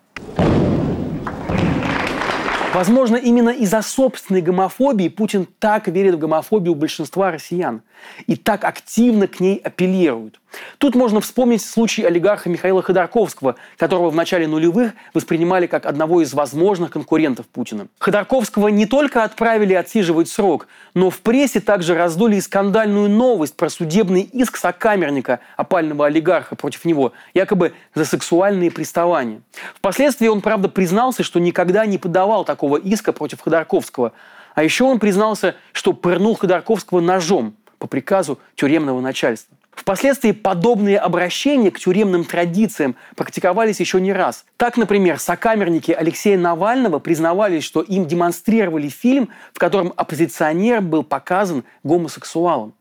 Возможно, 2.72 3.16
именно 3.16 3.50
из-за 3.50 3.82
собственной 3.82 4.42
гомофобии 4.42 5.08
Путин 5.08 5.48
так 5.58 5.88
верит 5.88 6.14
в 6.14 6.18
гомофобию 6.18 6.76
большинства 6.76 7.32
россиян 7.32 7.82
и 8.26 8.36
так 8.36 8.64
активно 8.64 9.26
к 9.26 9.40
ней 9.40 9.56
апеллирует. 9.56 10.40
Тут 10.78 10.94
можно 10.94 11.20
вспомнить 11.20 11.62
случай 11.62 12.02
олигарха 12.02 12.48
Михаила 12.48 12.82
Ходорковского, 12.82 13.56
которого 13.76 14.10
в 14.10 14.16
начале 14.16 14.48
нулевых 14.48 14.92
воспринимали 15.14 15.66
как 15.66 15.86
одного 15.86 16.22
из 16.22 16.34
возможных 16.34 16.90
конкурентов 16.90 17.46
Путина. 17.46 17.86
Ходорковского 17.98 18.68
не 18.68 18.86
только 18.86 19.22
отправили 19.22 19.74
отсиживать 19.74 20.28
срок, 20.28 20.66
но 20.94 21.10
в 21.10 21.20
прессе 21.20 21.60
также 21.60 21.94
раздули 21.94 22.36
и 22.36 22.40
скандальную 22.40 23.08
новость 23.08 23.56
про 23.56 23.70
судебный 23.70 24.22
иск 24.22 24.56
сокамерника 24.56 25.40
опального 25.56 26.06
олигарха 26.06 26.56
против 26.56 26.84
него, 26.84 27.12
якобы 27.32 27.72
за 27.94 28.04
сексуальные 28.04 28.70
приставания. 28.70 29.42
Впоследствии 29.74 30.26
он, 30.26 30.40
правда, 30.40 30.68
признался, 30.68 31.22
что 31.22 31.38
никогда 31.38 31.86
не 31.86 31.98
подавал 31.98 32.44
такого 32.44 32.59
иска 32.76 33.12
против 33.12 33.40
Ходорковского. 33.40 34.12
А 34.54 34.62
еще 34.62 34.84
он 34.84 34.98
признался, 34.98 35.54
что 35.72 35.92
пырнул 35.92 36.34
Ходорковского 36.34 37.00
ножом 37.00 37.54
по 37.78 37.86
приказу 37.86 38.38
тюремного 38.56 39.00
начальства. 39.00 39.56
Впоследствии 39.72 40.32
подобные 40.32 40.98
обращения 40.98 41.70
к 41.70 41.78
тюремным 41.78 42.24
традициям 42.24 42.96
практиковались 43.16 43.80
еще 43.80 44.00
не 44.00 44.12
раз. 44.12 44.44
Так, 44.56 44.76
например, 44.76 45.18
сокамерники 45.18 45.92
Алексея 45.92 46.36
Навального 46.36 46.98
признавались, 46.98 47.64
что 47.64 47.80
им 47.80 48.06
демонстрировали 48.06 48.88
фильм, 48.88 49.30
в 49.54 49.58
котором 49.58 49.94
оппозиционер 49.96 50.82
был 50.82 51.02
показан 51.02 51.64
гомосексуалом. 51.82 52.74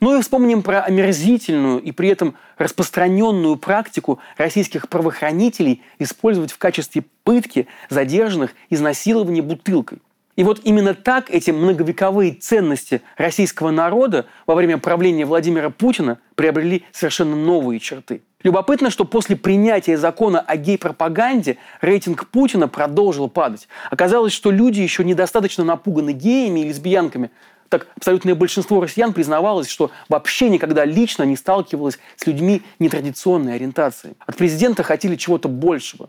Ну 0.00 0.18
и 0.18 0.22
вспомним 0.22 0.62
про 0.62 0.80
омерзительную 0.80 1.80
и 1.80 1.92
при 1.92 2.08
этом 2.08 2.34
распространенную 2.56 3.56
практику 3.56 4.18
российских 4.36 4.88
правоохранителей 4.88 5.82
использовать 5.98 6.52
в 6.52 6.58
качестве 6.58 7.04
пытки 7.24 7.68
задержанных 7.88 8.52
изнасилование 8.70 9.42
бутылкой. 9.42 9.98
И 10.38 10.44
вот 10.44 10.60
именно 10.62 10.94
так 10.94 11.30
эти 11.30 11.50
многовековые 11.50 12.32
ценности 12.32 13.02
российского 13.16 13.72
народа 13.72 14.26
во 14.46 14.54
время 14.54 14.78
правления 14.78 15.24
Владимира 15.24 15.68
Путина 15.68 16.20
приобрели 16.36 16.84
совершенно 16.92 17.34
новые 17.34 17.80
черты. 17.80 18.22
Любопытно, 18.44 18.90
что 18.90 19.04
после 19.04 19.34
принятия 19.34 19.98
закона 19.98 20.38
о 20.38 20.56
гей-пропаганде 20.56 21.58
рейтинг 21.80 22.28
Путина 22.28 22.68
продолжил 22.68 23.28
падать. 23.28 23.66
Оказалось, 23.90 24.32
что 24.32 24.52
люди 24.52 24.80
еще 24.80 25.02
недостаточно 25.02 25.64
напуганы 25.64 26.12
геями 26.12 26.60
и 26.60 26.68
лесбиянками. 26.68 27.32
Так 27.68 27.88
абсолютное 27.96 28.34
большинство 28.34 28.80
россиян 28.80 29.12
признавалось, 29.12 29.68
что 29.68 29.90
вообще 30.08 30.48
никогда 30.48 30.84
лично 30.84 31.24
не 31.24 31.36
сталкивалось 31.36 31.98
с 32.16 32.26
людьми 32.26 32.62
нетрадиционной 32.78 33.54
ориентации. 33.54 34.14
От 34.20 34.36
президента 34.36 34.82
хотели 34.82 35.16
чего-то 35.16 35.48
большего. 35.48 36.08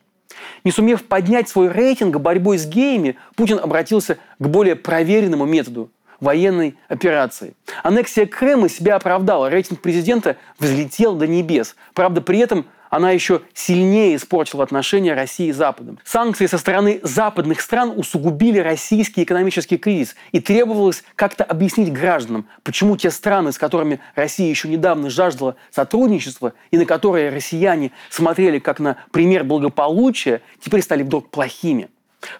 Не 0.64 0.72
сумев 0.72 1.04
поднять 1.06 1.50
свой 1.50 1.70
рейтинг 1.70 2.18
борьбой 2.18 2.58
с 2.58 2.66
геями, 2.66 3.18
Путин 3.36 3.60
обратился 3.60 4.18
к 4.38 4.48
более 4.48 4.76
проверенному 4.76 5.46
методу– 5.46 5.90
военной 6.20 6.78
операции. 6.88 7.54
Аннексия 7.84 8.26
Крыма 8.26 8.70
себя 8.70 8.96
оправдала, 8.96 9.50
рейтинг 9.50 9.82
президента 9.82 10.38
взлетел 10.60 11.16
до 11.16 11.28
небес. 11.28 11.76
Правда, 11.94 12.22
при 12.22 12.40
этом– 12.40 12.66
она 12.90 13.12
еще 13.12 13.42
сильнее 13.54 14.16
испортила 14.16 14.64
отношения 14.64 15.14
России 15.14 15.52
с 15.52 15.56
Западом. 15.56 16.00
Санкции 16.04 16.48
со 16.48 16.58
стороны 16.58 17.00
западных 17.04 17.62
стран 17.62 17.94
усугубили 17.96 18.60
российский 18.60 19.24
экономический 19.24 19.78
кризис, 19.78 20.16
и 20.32 20.40
требовалось 20.40 21.04
как-то 21.16 21.44
объяснить 21.44 21.94
гражданам, 21.94 22.48
почему 22.64 22.98
те 22.98 23.12
страны, 23.12 23.52
с 23.52 23.58
которыми 23.58 24.00
Россия 24.16 24.50
еще 24.50 24.68
недавно 24.68 25.10
жаждала 25.10 25.56
сотрудничества 25.72 26.54
и 26.72 26.78
на 26.78 26.86
которые 26.86 27.30
россияне 27.30 27.92
смотрели 28.10 28.60
как 28.60 28.80
на 28.80 28.98
пример 29.12 29.44
благополучия, 29.44 30.42
теперь 30.60 30.82
стали 30.82 31.04
вдруг 31.04 31.30
плохими. 31.30 31.90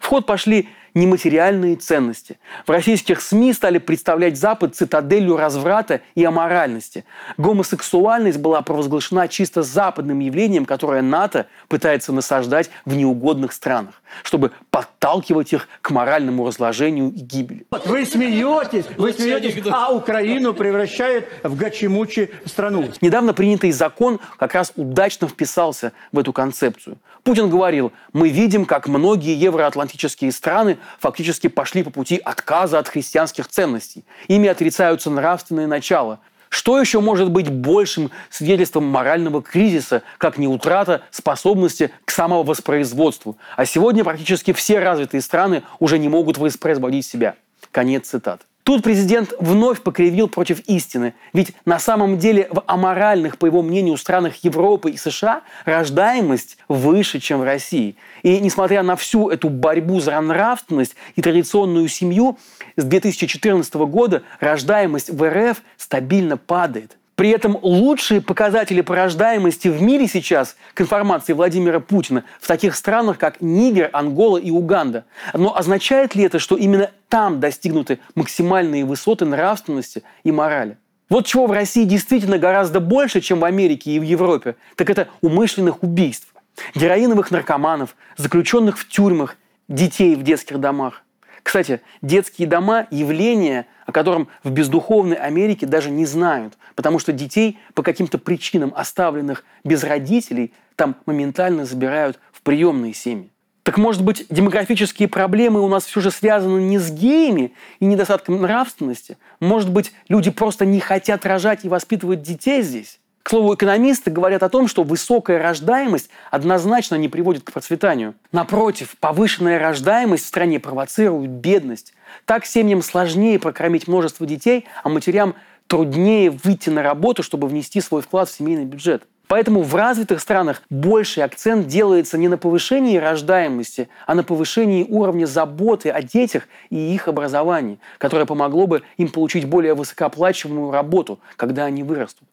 В 0.00 0.06
ход 0.06 0.26
пошли 0.26 0.68
нематериальные 0.94 1.76
ценности. 1.76 2.38
В 2.66 2.70
российских 2.70 3.20
СМИ 3.20 3.52
стали 3.52 3.78
представлять 3.78 4.36
Запад 4.36 4.74
цитаделью 4.74 5.36
разврата 5.36 6.00
и 6.14 6.24
аморальности. 6.24 7.04
Гомосексуальность 7.36 8.38
была 8.38 8.62
провозглашена 8.62 9.28
чисто 9.28 9.62
западным 9.62 10.20
явлением, 10.20 10.64
которое 10.64 11.02
НАТО 11.02 11.46
пытается 11.68 12.12
насаждать 12.12 12.70
в 12.84 12.94
неугодных 12.94 13.52
странах, 13.52 13.99
чтобы 14.22 14.52
подталкивать 14.70 15.52
их 15.52 15.68
к 15.82 15.90
моральному 15.90 16.46
разложению 16.46 17.08
и 17.08 17.20
гибели. 17.20 17.66
Вы 17.70 18.04
смеетесь, 18.04 18.86
вы 18.96 19.12
смеетесь, 19.12 19.62
а 19.70 19.92
Украину 19.92 20.54
превращает 20.54 21.28
в 21.42 21.56
гачимучи 21.56 22.30
страну. 22.44 22.90
Недавно 23.00 23.34
принятый 23.34 23.72
закон 23.72 24.20
как 24.38 24.54
раз 24.54 24.72
удачно 24.76 25.28
вписался 25.28 25.92
в 26.12 26.18
эту 26.18 26.32
концепцию. 26.32 26.98
Путин 27.22 27.50
говорил, 27.50 27.92
мы 28.12 28.30
видим, 28.30 28.64
как 28.64 28.88
многие 28.88 29.34
евроатлантические 29.34 30.32
страны 30.32 30.78
фактически 30.98 31.48
пошли 31.48 31.82
по 31.82 31.90
пути 31.90 32.16
отказа 32.16 32.78
от 32.78 32.88
христианских 32.88 33.48
ценностей. 33.48 34.04
Ими 34.28 34.48
отрицаются 34.48 35.10
нравственные 35.10 35.66
начала. 35.66 36.20
Что 36.50 36.80
еще 36.80 37.00
может 37.00 37.30
быть 37.30 37.48
большим 37.48 38.10
свидетельством 38.28 38.84
морального 38.84 39.40
кризиса, 39.40 40.02
как 40.18 40.36
не 40.36 40.48
утрата 40.48 41.02
способности 41.10 41.92
к 42.04 42.10
самовоспроизводству? 42.10 43.38
А 43.56 43.64
сегодня 43.64 44.02
практически 44.04 44.52
все 44.52 44.80
развитые 44.80 45.22
страны 45.22 45.62
уже 45.78 45.98
не 45.98 46.08
могут 46.08 46.38
воспроизводить 46.38 47.06
себя. 47.06 47.36
Конец 47.70 48.08
цитат. 48.08 48.42
Тут 48.62 48.82
президент 48.82 49.32
вновь 49.40 49.80
покривил 49.80 50.28
против 50.28 50.60
истины. 50.68 51.14
Ведь 51.32 51.52
на 51.64 51.78
самом 51.78 52.18
деле 52.18 52.46
в 52.50 52.62
аморальных, 52.66 53.38
по 53.38 53.46
его 53.46 53.62
мнению, 53.62 53.96
странах 53.96 54.36
Европы 54.44 54.90
и 54.90 54.96
США 54.96 55.42
рождаемость 55.64 56.58
выше, 56.68 57.20
чем 57.20 57.40
в 57.40 57.44
России. 57.44 57.96
И 58.22 58.38
несмотря 58.38 58.82
на 58.82 58.96
всю 58.96 59.30
эту 59.30 59.48
борьбу 59.48 60.00
за 60.00 60.20
нравственность 60.20 60.94
и 61.16 61.22
традиционную 61.22 61.88
семью, 61.88 62.38
с 62.76 62.84
2014 62.84 63.74
года 63.74 64.22
рождаемость 64.40 65.10
в 65.10 65.28
РФ 65.28 65.62
стабильно 65.76 66.36
падает. 66.36 66.96
При 67.20 67.28
этом 67.28 67.58
лучшие 67.60 68.22
показатели 68.22 68.80
по 68.80 68.96
рождаемости 68.96 69.68
в 69.68 69.82
мире 69.82 70.08
сейчас, 70.08 70.56
к 70.72 70.80
информации 70.80 71.34
Владимира 71.34 71.78
Путина, 71.78 72.24
в 72.40 72.46
таких 72.46 72.74
странах, 72.74 73.18
как 73.18 73.42
Нигер, 73.42 73.90
Ангола 73.92 74.38
и 74.38 74.50
Уганда. 74.50 75.04
Но 75.34 75.54
означает 75.54 76.14
ли 76.14 76.24
это, 76.24 76.38
что 76.38 76.56
именно 76.56 76.90
там 77.10 77.38
достигнуты 77.38 77.98
максимальные 78.14 78.86
высоты 78.86 79.26
нравственности 79.26 80.02
и 80.24 80.32
морали? 80.32 80.78
Вот 81.10 81.26
чего 81.26 81.46
в 81.46 81.52
России 81.52 81.84
действительно 81.84 82.38
гораздо 82.38 82.80
больше, 82.80 83.20
чем 83.20 83.40
в 83.40 83.44
Америке 83.44 83.90
и 83.90 83.98
в 83.98 84.02
Европе, 84.02 84.56
так 84.74 84.88
это 84.88 85.08
умышленных 85.20 85.82
убийств, 85.82 86.28
героиновых 86.74 87.30
наркоманов, 87.30 87.96
заключенных 88.16 88.78
в 88.78 88.88
тюрьмах, 88.88 89.36
детей 89.68 90.16
в 90.16 90.22
детских 90.22 90.58
домах. 90.58 91.02
Кстати, 91.42 91.80
детские 92.02 92.46
дома– 92.46 92.86
явление, 92.90 93.66
о 93.86 93.92
котором 93.92 94.28
в 94.44 94.50
бездуховной 94.50 95.16
Америке 95.16 95.66
даже 95.66 95.90
не 95.90 96.06
знают, 96.06 96.56
потому 96.74 96.98
что 96.98 97.12
детей 97.12 97.58
по 97.74 97.82
каким-то 97.82 98.18
причинам, 98.18 98.72
оставленных 98.76 99.44
без 99.64 99.82
родителей, 99.82 100.52
там 100.76 100.96
моментально 101.06 101.64
забирают 101.64 102.18
в 102.32 102.42
приемные 102.42 102.94
семьи. 102.94 103.30
Так 103.62 103.78
может 103.78 104.02
быть, 104.02 104.26
демографические 104.30 105.08
проблемы 105.08 105.60
у 105.60 105.68
нас 105.68 105.84
все 105.84 106.00
же 106.00 106.10
связаны 106.10 106.60
не 106.60 106.78
с 106.78 106.90
геями 106.90 107.52
и 107.78 107.84
недостатком 107.84 108.40
нравственности? 108.40 109.18
Может 109.38 109.70
быть, 109.70 109.92
люди 110.08 110.30
просто 110.30 110.64
не 110.64 110.80
хотят 110.80 111.26
рожать 111.26 111.64
и 111.64 111.68
воспитывать 111.68 112.22
детей 112.22 112.62
здесь? 112.62 112.99
К 113.22 113.30
слову, 113.30 113.54
экономисты 113.54 114.10
говорят 114.10 114.42
о 114.42 114.48
том, 114.48 114.66
что 114.66 114.82
высокая 114.82 115.38
рождаемость 115.38 116.08
однозначно 116.30 116.94
не 116.94 117.08
приводит 117.08 117.44
к 117.44 117.52
процветанию. 117.52 118.14
Напротив, 118.32 118.96
повышенная 118.98 119.58
рождаемость 119.58 120.24
в 120.24 120.28
стране 120.28 120.58
провоцирует 120.58 121.30
бедность. 121.30 121.92
Так 122.24 122.46
семьям 122.46 122.82
сложнее 122.82 123.38
прокормить 123.38 123.86
множество 123.86 124.26
детей, 124.26 124.66
а 124.82 124.88
матерям 124.88 125.34
труднее 125.66 126.30
выйти 126.30 126.70
на 126.70 126.82
работу, 126.82 127.22
чтобы 127.22 127.46
внести 127.46 127.80
свой 127.80 128.02
вклад 128.02 128.28
в 128.28 128.32
семейный 128.32 128.64
бюджет. 128.64 129.04
Поэтому 129.28 129.62
в 129.62 129.76
развитых 129.76 130.20
странах 130.20 130.62
больший 130.70 131.22
акцент 131.22 131.68
делается 131.68 132.18
не 132.18 132.26
на 132.26 132.36
повышении 132.36 132.96
рождаемости, 132.96 133.88
а 134.06 134.16
на 134.16 134.24
повышении 134.24 134.84
уровня 134.88 135.26
заботы 135.26 135.90
о 135.90 136.02
детях 136.02 136.48
и 136.70 136.92
их 136.92 137.06
образовании, 137.06 137.78
которое 137.98 138.26
помогло 138.26 138.66
бы 138.66 138.82
им 138.96 139.08
получить 139.08 139.44
более 139.44 139.74
высокооплачиваемую 139.74 140.72
работу, 140.72 141.20
когда 141.36 141.66
они 141.66 141.84
вырастут. 141.84 142.26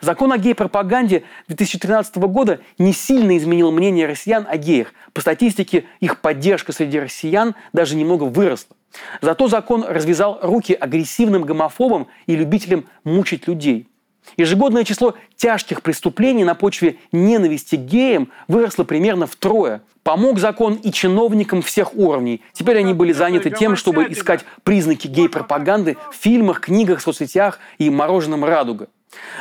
Закон 0.00 0.32
о 0.32 0.38
гей-пропаганде 0.38 1.24
2013 1.48 2.16
года 2.16 2.60
не 2.78 2.92
сильно 2.92 3.36
изменил 3.36 3.70
мнение 3.72 4.06
россиян 4.06 4.46
о 4.48 4.56
геях. 4.56 4.92
По 5.12 5.20
статистике, 5.20 5.84
их 6.00 6.20
поддержка 6.20 6.72
среди 6.72 7.00
россиян 7.00 7.54
даже 7.72 7.96
немного 7.96 8.24
выросла. 8.24 8.76
Зато 9.20 9.48
закон 9.48 9.84
развязал 9.84 10.38
руки 10.42 10.74
агрессивным 10.74 11.44
гомофобам 11.44 12.08
и 12.26 12.36
любителям 12.36 12.84
мучить 13.04 13.48
людей. 13.48 13.88
Ежегодное 14.36 14.84
число 14.84 15.14
тяжких 15.36 15.82
преступлений 15.82 16.44
на 16.44 16.54
почве 16.54 16.96
ненависти 17.10 17.76
к 17.76 17.80
геям 17.80 18.30
выросло 18.48 18.84
примерно 18.84 19.26
втрое. 19.26 19.82
Помог 20.04 20.38
закон 20.38 20.74
и 20.74 20.92
чиновникам 20.92 21.62
всех 21.62 21.94
уровней. 21.94 22.42
Теперь 22.52 22.78
они 22.78 22.94
были 22.94 23.12
заняты 23.12 23.50
тем, 23.50 23.76
чтобы 23.76 24.04
искать 24.12 24.44
признаки 24.62 25.08
гей-пропаганды 25.08 25.96
в 26.12 26.16
фильмах, 26.16 26.60
книгах, 26.60 27.00
соцсетях 27.00 27.58
и 27.78 27.90
мороженом 27.90 28.44
«Радуга». 28.44 28.88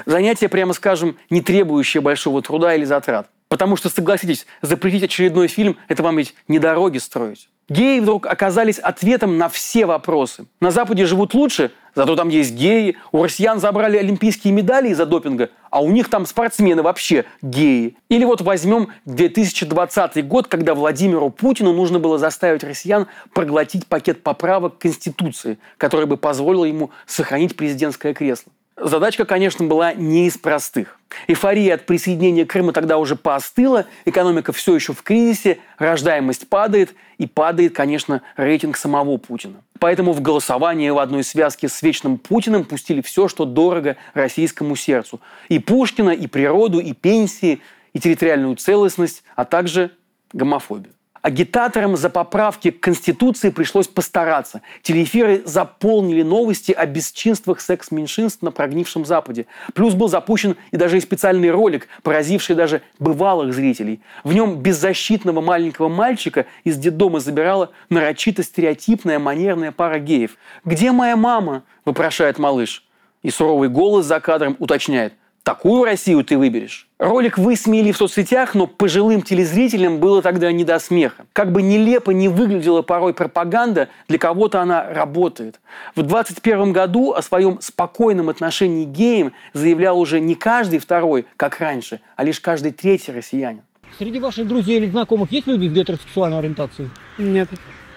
Занятие, 0.06 0.50
прямо 0.50 0.74
скажем, 0.74 1.18
не 1.30 1.42
требующее 1.42 2.02
большого 2.02 2.42
труда 2.42 2.76
или 2.76 2.86
затрат. 2.86 3.28
Потому 3.52 3.76
что, 3.76 3.90
согласитесь, 3.90 4.46
запретить 4.62 5.04
очередной 5.04 5.48
фильм– 5.48 5.78
это 5.90 6.04
вам 6.04 6.18
ведь 6.18 6.36
не 6.48 6.58
дороги 6.58 7.00
строить. 7.00 7.50
Геи 7.72 8.00
вдруг 8.00 8.26
оказались 8.26 8.80
ответом 8.80 9.38
на 9.38 9.48
все 9.48 9.86
вопросы. 9.86 10.46
На 10.60 10.72
Западе 10.72 11.06
живут 11.06 11.34
лучше, 11.34 11.72
зато 11.96 12.16
там 12.16 12.28
есть 12.28 12.54
геи. 12.54 12.98
У 13.14 13.24
россиян 13.24 13.60
забрали 13.60 13.98
олимпийские 13.98 14.54
медали 14.54 14.90
из-за 14.90 15.06
допинга, 15.06 15.50
а 15.70 15.82
у 15.82 15.90
них 15.90 16.10
там 16.10 16.26
спортсмены 16.26 16.82
вообще 16.82 17.24
геи. 17.42 17.96
Или 18.10 18.26
вот 18.26 18.42
возьмем 18.42 18.90
2020 19.06 20.28
год, 20.28 20.48
когда 20.48 20.74
Владимиру 20.74 21.30
Путину 21.30 21.74
нужно 21.74 22.00
было 22.00 22.18
заставить 22.18 22.64
россиян 22.64 23.08
проглотить 23.34 23.88
пакет 23.88 24.22
поправок 24.22 24.78
к 24.78 24.82
Конституции, 24.82 25.58
который 25.78 26.08
бы 26.08 26.18
позволил 26.18 26.66
ему 26.66 26.92
сохранить 27.06 27.56
президентское 27.56 28.14
кресло. 28.14 28.52
Задачка, 28.78 29.26
конечно, 29.26 29.66
была 29.66 29.94
не 29.94 30.28
из 30.28 30.38
простых. 30.38 30.98
Эйфория 31.28 31.76
от 31.76 31.86
присоединения 31.86 32.46
Крыма 32.46 32.74
тогда 32.74 32.98
уже 32.98 33.16
поостыла, 33.16 33.86
экономика 34.06 34.54
все 34.54 34.76
еще 34.76 34.94
в 34.94 35.04
кризисе, 35.04 35.60
рождаемость 35.78 36.48
падает, 36.48 36.96
и 37.18 37.28
падает, 37.28 37.76
конечно, 37.76 38.22
рейтинг 38.38 38.78
самого 38.78 39.18
Путина. 39.18 39.62
Поэтому 39.80 40.14
в 40.14 40.22
голосование 40.22 40.94
в 40.94 40.98
одной 40.98 41.24
связке 41.24 41.70
с 41.70 41.82
вечным 41.82 42.18
Путиным 42.18 42.66
пустили 42.66 43.02
все, 43.02 43.28
что 43.28 43.46
дорого 43.46 43.98
российскому 44.14 44.76
сердцу. 44.76 45.22
И 45.50 45.60
Пушкина, 45.60 46.12
и 46.12 46.26
природу, 46.28 46.80
и 46.80 46.94
пенсии, 46.94 47.62
и 47.94 48.00
территориальную 48.00 48.56
целостность, 48.56 49.24
а 49.36 49.46
также 49.46 49.92
гомофобию. 50.34 50.94
Агитаторам 51.22 51.98
за 51.98 52.10
поправки 52.10 52.72
к 52.72 52.80
Конституции 52.80 53.52
пришлось 53.52 53.88
постараться. 53.88 54.62
Телеэфиры 54.82 55.44
заполнили 55.46 56.24
новости 56.24 56.72
о 56.72 56.86
бесчинствах 56.88 57.62
секс-меньшинств 57.62 58.42
на 58.42 58.52
прогнившем 58.52 59.06
Западе. 59.06 59.46
Плюс 59.76 59.94
был 59.94 60.08
запущен 60.08 60.58
и 60.72 60.78
даже 60.78 60.98
и 60.98 61.02
специальный 61.02 61.52
ролик, 61.52 61.88
поразивший 62.02 62.56
даже 62.56 62.82
бывалых 62.98 63.54
зрителей. 63.54 64.02
В 64.24 64.34
нем 64.34 64.58
беззащитного 64.58 65.42
маленького 65.42 65.90
мальчика 65.90 66.48
из 66.64 66.78
детдома 66.78 67.20
забирала 67.20 67.70
нарочито 67.90 68.42
стереотипная 68.42 69.20
манерная 69.20 69.72
пара 69.72 70.00
геев. 70.00 70.38
«Где 70.66 70.92
моя 70.92 71.16
мама?»– 71.16 71.64
вопрошает 71.86 72.40
малыш. 72.40 72.84
И 73.22 73.30
суровый 73.30 73.70
голос 73.70 74.08
за 74.08 74.20
кадром 74.20 74.56
уточняет. 74.58 75.14
Такую 75.44 75.86
Россию 75.86 76.24
ты 76.24 76.38
выберешь. 76.38 76.88
Ролик 77.00 77.40
высмеяли 77.40 77.92
в 77.92 77.98
соцсетях, 77.98 78.54
но 78.54 78.68
пожилым 78.68 79.24
телезрителям 79.24 79.98
было 79.98 80.22
тогда 80.22 80.52
не 80.52 80.64
до 80.64 80.78
смеха. 80.78 81.26
Как 81.34 81.52
бы 81.52 81.64
нелепо 81.64 82.12
не 82.12 82.30
выглядела 82.30 82.84
порой 82.84 83.16
пропаганда, 83.16 83.90
для 84.08 84.20
кого-то 84.20 84.62
она 84.62 84.88
работает. 84.88 85.60
В 85.96 86.04
2021 86.04 86.74
году 86.74 87.14
о 87.14 87.24
своем 87.24 87.60
спокойном 87.60 88.30
отношении 88.30 88.86
к 88.86 88.90
геям 88.90 89.34
заявлял 89.54 90.00
уже 90.00 90.20
не 90.20 90.36
каждый 90.36 90.78
второй, 90.78 91.26
как 91.38 91.60
раньше, 91.60 92.02
а 92.16 92.24
лишь 92.24 92.40
каждый 92.40 92.72
третий 92.72 93.12
россиянин. 93.12 93.64
Среди 93.98 94.20
ваших 94.20 94.48
друзей 94.48 94.78
или 94.78 94.90
знакомых 94.92 95.32
есть 95.32 95.48
люди 95.48 95.68
с 95.68 95.72
гетеросексуальной 95.72 96.38
ориентацией? 96.38 96.90
Нет, 97.18 97.50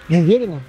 Не 0.09 0.17
уверена? 0.17 0.61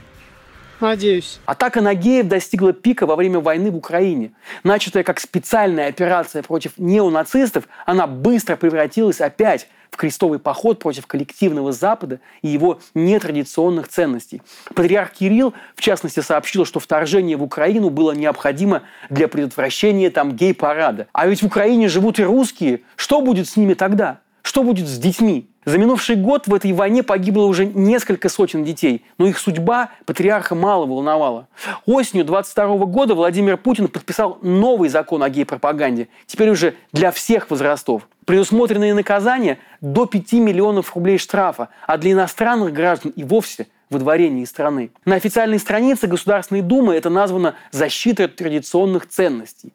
Надеюсь. 0.81 1.39
Атака 1.47 1.81
на 1.81 1.95
геев 1.95 2.29
достигла 2.29 2.73
пика 2.73 3.07
во 3.07 3.17
время 3.17 3.41
войны 3.41 3.71
в 3.71 3.77
Украине. 3.77 4.33
Начатая 4.65 5.03
как 5.05 5.21
специальная 5.21 5.89
операция 5.89 6.43
против 6.43 6.73
неонацистов, 6.79 7.69
она 7.87 8.07
быстро 8.07 8.57
превратилась 8.57 9.21
опять 9.21 9.69
в 9.91 9.97
крестовый 9.97 10.39
поход 10.39 10.79
против 10.79 11.07
коллективного 11.07 11.73
Запада 11.73 12.21
и 12.43 12.49
его 12.49 12.81
нетрадиционных 12.95 13.89
ценностей. 13.89 14.43
Патриарх 14.75 15.13
Кирилл, 15.13 15.55
в 15.75 15.81
частности, 15.81 16.21
сообщил, 16.21 16.67
что 16.67 16.81
вторжение 16.81 17.37
в 17.37 17.43
Украину 17.43 17.89
было 17.89 18.13
необходимо 18.13 18.83
для 19.09 19.29
предотвращения 19.29 20.11
там 20.11 20.37
гей-парада. 20.37 21.07
А 21.13 21.27
ведь 21.27 21.43
в 21.43 21.47
Украине 21.47 21.89
живут 21.89 22.19
и 22.19 22.25
русские. 22.25 22.83
Что 22.97 23.23
будет 23.23 23.49
с 23.49 23.57
ними 23.57 23.75
тогда? 23.75 24.21
Что 24.47 24.63
будет 24.63 24.87
с 24.87 24.97
детьми? 24.97 25.51
За 25.65 25.77
минувший 25.77 26.15
год 26.15 26.47
в 26.47 26.55
этой 26.55 26.71
войне 26.73 27.03
погибло 27.03 27.47
уже 27.47 27.67
несколько 27.67 28.29
сотен 28.29 28.63
детей, 28.63 29.05
но 29.19 29.27
их 29.27 29.41
судьба 29.41 29.91
патриарха 30.05 30.55
мало 30.55 30.87
волновала. 30.87 31.49
Осенью 31.85 32.25
22 32.25 32.87
года 32.87 33.17
Владимир 33.17 33.57
Путин 33.57 33.89
подписал 33.89 34.39
новый 34.43 34.89
закон 34.89 35.25
о 35.25 35.31
гей-пропаганде, 35.31 36.07
теперь 36.27 36.51
уже 36.51 36.77
для 36.93 37.11
всех 37.11 37.51
возрастов. 37.51 38.09
Предусмотренные 38.25 38.95
наказания 38.95 39.59
до 39.81 40.07
5 40.07 40.35
миллионов 40.35 40.95
рублей 40.95 41.19
штрафа, 41.19 41.69
а 41.85 41.99
для 41.99 42.13
иностранных 42.13 42.73
граждан 42.73 43.11
и 43.17 43.25
вовсе 43.25 43.67
выдворение 43.91 44.45
из 44.45 44.51
страны. 44.51 44.93
На 45.05 45.17
официальной 45.17 45.59
странице 45.59 46.07
Государственной 46.07 46.63
Думы 46.63 46.95
это 46.95 47.11
названо 47.11 47.57
«защитой 47.73 48.29
традиционных 48.29 49.09
ценностей». 49.09 49.73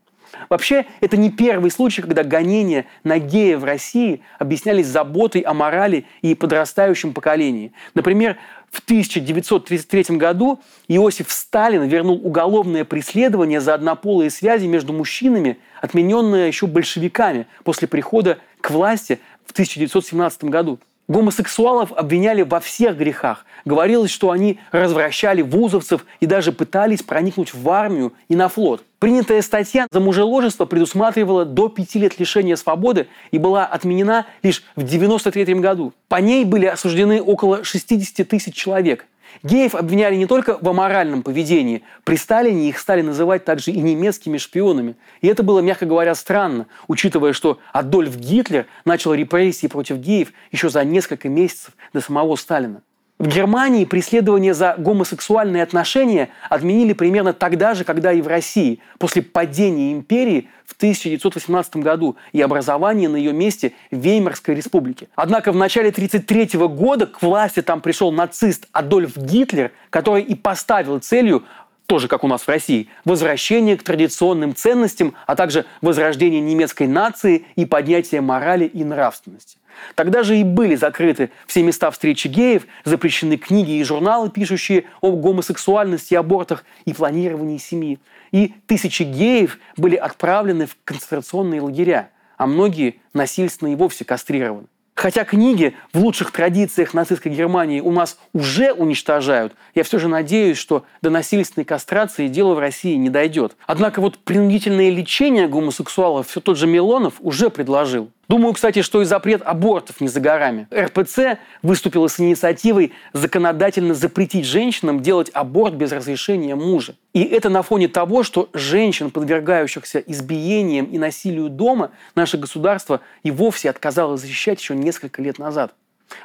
Вообще, 0.50 0.86
это 1.02 1.17
не 1.17 1.30
первый 1.30 1.72
случай, 1.72 2.02
когда 2.02 2.24
гонения 2.24 2.86
на 3.04 3.20
гея 3.20 3.58
в 3.58 3.63
России 3.63 4.22
объяснялись 4.39 4.88
заботой 4.88 5.41
о 5.41 5.54
морали 5.54 6.06
и 6.22 6.36
подрастающем 6.36 7.13
поколении. 7.13 7.74
Например, 7.94 8.38
в 8.72 8.80
1933 8.80 10.17
году 10.17 10.62
Иосиф 10.88 11.32
Сталин 11.32 11.84
вернул 11.84 12.20
уголовное 12.24 12.86
преследование 12.86 13.60
за 13.60 13.74
однополые 13.74 14.30
связи 14.30 14.65
между 14.65 14.94
мужчинами, 14.94 15.58
отмененное 15.82 16.48
еще 16.48 16.67
большевиками 16.67 17.48
после 17.63 17.88
прихода 17.88 18.39
к 18.62 18.72
власти 18.72 19.20
в 19.46 19.52
1917 19.52 20.46
году. 20.46 20.80
Гомосексуалов 21.12 21.91
обвиняли 21.91 22.41
во 22.43 22.62
всех 22.62 22.95
грехах. 22.95 23.45
Говорилось, 23.65 24.12
что 24.12 24.32
они 24.32 24.60
развращали 24.71 25.41
вузовцев 25.41 26.06
и 26.21 26.26
даже 26.26 26.54
пытались 26.54 27.04
проникнуть 27.04 27.54
в 27.54 27.69
армию 27.69 28.13
и 28.30 28.36
на 28.38 28.47
флот. 28.47 28.86
Принятая 28.97 29.41
статья 29.41 29.88
за 29.91 30.00
мужеложество 30.00 30.63
предусматривала 30.63 31.43
до 31.43 31.67
пяти 31.67 32.00
лет 32.00 32.17
лишения 32.17 32.56
свободы 32.56 33.08
и 33.32 33.39
была 33.39 33.65
отменена 33.65 34.26
лишь 34.41 34.63
в 34.78 34.84
1993 34.84 35.56
году. 35.56 35.91
По 36.08 36.15
ней 36.21 36.45
были 36.45 36.67
осуждены 36.67 37.21
около 37.21 37.65
60 37.65 38.26
тысяч 38.26 38.54
человек. 38.54 39.06
Геев 39.44 39.76
обвиняли 39.76 40.15
не 40.15 40.26
только 40.26 40.58
в 40.60 40.67
аморальном 40.67 41.24
поведении. 41.24 41.84
При 42.04 42.15
Сталине 42.15 42.70
их 42.70 42.80
стали 42.80 43.02
называть 43.02 43.46
также 43.46 43.72
и 43.72 43.80
немецкими 43.80 44.38
шпионами. 44.38 44.96
И 45.22 45.28
это 45.28 45.44
было, 45.44 45.60
мягко 45.60 45.86
говоря, 45.86 46.15
странно, 46.15 46.67
учитывая, 46.88 47.34
что 47.34 47.60
Адольф 47.74 48.15
Гитлер 48.17 48.67
начал 48.86 49.13
репрессии 49.13 49.67
против 49.67 49.98
геев 49.98 50.34
еще 50.52 50.70
за 50.70 50.84
несколько 50.84 51.30
месяцев 51.30 51.76
до 51.94 52.02
самого 52.02 52.36
Сталина. 52.36 52.82
В 53.21 53.27
Германии 53.27 53.86
преследование 53.86 54.55
за 54.55 54.73
гомосексуальные 54.79 55.62
отношения 55.62 56.29
отменили 56.49 56.93
примерно 56.93 57.34
тогда 57.34 57.75
же, 57.75 57.84
когда 57.84 58.12
и 58.12 58.19
в 58.19 58.25
России, 58.25 58.79
после 58.97 59.21
падения 59.21 59.93
империи 59.93 60.49
в 60.65 60.73
1918 60.73 61.75
году 61.75 62.15
и 62.31 62.41
образования 62.41 63.10
на 63.10 63.17
ее 63.17 63.31
месте 63.31 63.73
Веймарской 63.91 64.55
республики. 64.55 65.07
Однако 65.13 65.51
в 65.51 65.55
начале 65.55 65.89
1933 65.89 66.60
года 66.67 67.05
к 67.05 67.21
власти 67.21 67.62
там 67.62 67.81
пришел 67.81 68.12
нацист 68.12 68.67
Адольф 68.71 69.15
Гитлер, 69.15 69.71
который 69.91 70.23
и 70.23 70.34
поставил 70.34 70.97
целью 70.97 71.43
тоже 71.91 72.08
как 72.08 72.23
у 72.23 72.27
нас 72.30 72.43
в 72.43 72.47
России, 72.47 72.88
возвращение 73.04 73.75
к 73.75 73.84
традиционным 73.84 74.56
ценностям, 74.56 75.13
а 75.27 75.36
также 75.36 75.65
возрождение 75.82 76.39
немецкой 76.39 76.88
нации 76.88 77.43
и 77.58 77.65
поднятие 77.65 78.21
морали 78.21 78.63
и 78.63 78.86
нравственности. 78.86 79.58
Тогда 79.95 80.23
же 80.23 80.38
и 80.38 80.45
были 80.45 80.75
закрыты 80.75 81.32
все 81.47 81.63
места 81.63 81.91
встречи 81.91 82.30
геев, 82.30 82.63
запрещены 82.86 83.36
книги 83.36 83.71
и 83.71 83.84
журналы, 83.84 84.30
пишущие 84.30 84.86
о 85.01 85.12
гомосексуальности, 85.12 86.15
абортах 86.15 86.63
и 86.86 86.93
планировании 86.93 87.58
семьи. 87.58 87.99
И 88.32 88.54
тысячи 88.67 89.04
геев 89.04 89.60
были 89.75 89.97
отправлены 89.97 90.67
в 90.67 90.77
концентрационные 90.86 91.60
лагеря, 91.60 92.10
а 92.38 92.47
многие 92.47 93.01
насильственно 93.13 93.73
и 93.73 93.75
вовсе 93.75 94.06
кастрированы. 94.06 94.67
Хотя 94.93 95.23
книги 95.23 95.75
в 95.93 95.99
лучших 95.99 96.32
традициях 96.32 96.93
нацистской 96.93 97.32
Германии 97.32 97.82
у 97.82 97.91
нас 97.91 98.19
уже 98.34 98.71
уничтожают, 98.73 99.54
я 99.73 99.84
все 99.84 99.97
же 99.99 100.08
надеюсь, 100.08 100.58
что 100.58 100.86
до 101.01 101.10
насильственной 101.10 101.65
кастрации 101.65 102.27
дело 102.27 102.54
в 102.54 102.60
России 102.60 102.95
не 102.95 103.10
дойдет. 103.10 103.56
Однако 103.65 104.01
вот 104.01 104.17
принудительное 104.19 104.89
лечение 104.89 105.47
гомосексуалов 105.47 106.27
все 106.27 106.39
тот 106.39 106.58
же 106.58 106.67
Милонов 106.67 107.15
уже 107.19 107.49
предложил. 107.49 108.12
Думаю, 108.32 108.54
кстати, 108.54 108.82
что 108.82 109.02
и 109.02 109.04
запрет 109.04 109.41
абортов 109.44 110.00
не 110.00 110.08
за 110.08 110.22
горами. 110.22 110.65
РПЦ 110.74 111.38
выступила 111.62 112.08
с 112.08 112.17
инициативой 112.17 112.94
законодательно 113.12 113.94
запретить 113.94 114.46
женщинам 114.46 115.02
делать 115.02 115.30
аборт 115.34 115.74
без 115.74 115.91
разрешения 115.91 116.56
мужа. 116.56 116.96
И 117.12 117.24
это 117.24 117.50
на 117.50 117.62
фоне 117.62 117.89
того, 117.89 118.24
что 118.24 118.48
женщин, 118.54 119.12
подвергающихся 119.12 120.00
избиениям 120.00 120.86
и 120.86 120.98
насилию 120.98 121.50
дома, 121.50 121.91
наше 122.15 122.38
государство 122.38 123.02
и 123.22 123.32
вовсе 123.32 123.70
отказалось 123.70 124.22
защищать 124.22 124.62
еще 124.62 124.78
несколько 124.78 125.22
лет 125.22 125.38
назад. 125.38 125.74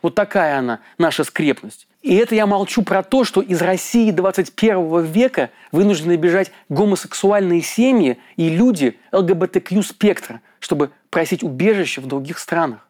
Вот 0.01 0.15
такая 0.15 0.59
она, 0.59 0.79
наша 0.99 1.25
скрепность. 1.25 1.89
И 2.03 2.15
это 2.15 2.37
я 2.37 2.47
молчу 2.47 2.83
про 2.83 3.03
то, 3.03 3.25
что 3.25 3.41
из 3.41 3.61
России 3.61 4.13
21 4.13 5.03
века 5.03 5.51
вынуждены 5.73 6.15
бежать 6.15 6.53
гомосексуальные 6.69 7.63
семьи 7.63 8.19
и 8.37 8.49
люди 8.49 8.97
ЛГБТК 9.11 9.83
спектра, 9.83 10.41
чтобы 10.67 10.91
просить 11.11 11.45
убежище 11.45 12.01
в 12.01 12.07
других 12.07 12.41
странах. 12.41 12.89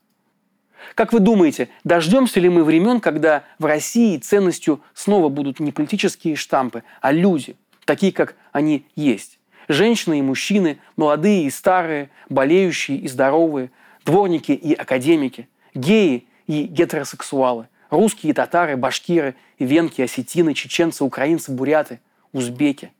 Как 0.94 1.12
вы 1.12 1.20
думаете, 1.20 1.68
дождемся 1.84 2.40
ли 2.40 2.48
мы 2.48 2.64
времен, 2.64 3.00
когда 3.00 3.44
в 3.58 3.66
России 3.66 4.16
ценностью 4.16 4.80
снова 4.94 5.28
будут 5.28 5.60
не 5.60 5.72
политические 5.72 6.36
штампы, 6.36 6.84
а 7.02 7.12
люди, 7.12 7.54
такие, 7.84 8.12
как 8.12 8.34
они 8.50 8.86
есть? 8.96 9.38
Женщины 9.68 10.20
и 10.20 10.22
мужчины, 10.22 10.78
молодые 10.96 11.44
и 11.44 11.50
старые, 11.50 12.08
болеющие 12.30 12.96
и 12.96 13.08
здоровые, 13.08 13.70
дворники 14.06 14.52
и 14.52 14.72
академики, 14.72 15.46
геи 15.74 16.26
и 16.46 16.62
гетеросексуалы– 16.62 17.68
Русские, 17.90 18.34
татары, 18.34 18.76
башкиры, 18.76 19.36
венки, 19.58 20.00
осетины, 20.02 20.54
чеченцы, 20.54 21.04
украинцы, 21.04 21.52
буряты, 21.52 22.00
узбеки. 22.32 22.92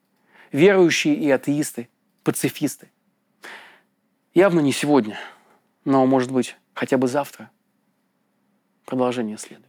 Верующие 0.52 1.14
и 1.14 1.28
атеисты, 1.28 1.88
пацифисты. 2.22 2.88
Явно 4.36 4.60
не 4.60 4.70
сегодня, 4.70 5.18
но, 5.86 6.04
может 6.04 6.30
быть, 6.30 6.58
хотя 6.74 6.98
бы 6.98 7.08
завтра. 7.08 7.50
Продолжение 8.84 9.38
следует. 9.38 9.65